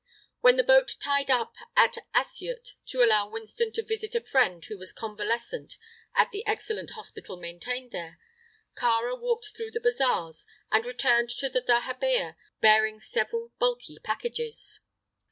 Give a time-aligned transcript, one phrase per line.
[0.39, 4.75] When the boat tied up at Assyut to allow Winston to visit a friend who
[4.79, 5.77] was convalescent
[6.15, 8.17] at the excellent hospital maintained there,
[8.75, 14.79] Kāra walked through the bazaars, and returned to the dahabeah bearing several bulky packages.